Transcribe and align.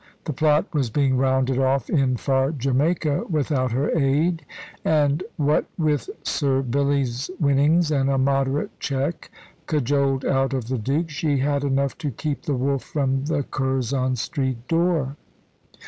The 0.25 0.33
plot 0.33 0.65
was 0.73 0.89
being 0.89 1.15
rounded 1.15 1.59
off 1.59 1.87
in 1.87 2.17
far 2.17 2.53
Jamaica 2.53 3.25
without 3.29 3.71
her 3.71 3.91
aid, 3.91 4.43
and 4.83 5.21
what 5.37 5.65
with 5.77 6.09
Sir 6.23 6.63
Billy's 6.63 7.29
winnings 7.39 7.91
and 7.91 8.09
a 8.09 8.17
moderate 8.17 8.79
cheque 8.79 9.29
cajoled 9.67 10.25
out 10.25 10.55
of 10.55 10.69
the 10.69 10.79
Duke, 10.79 11.11
she 11.11 11.37
had 11.37 11.63
enough 11.63 11.95
to 11.99 12.09
keep 12.09 12.41
the 12.45 12.55
wolf 12.55 12.81
from 12.83 13.25
the 13.25 13.43
Curzon 13.43 14.15
Street 14.15 14.67
door. 14.67 15.17